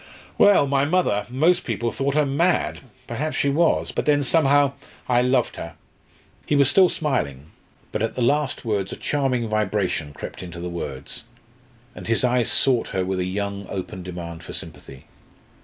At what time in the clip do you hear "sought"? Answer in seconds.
12.51-12.87